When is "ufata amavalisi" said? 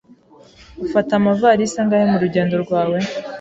0.85-1.77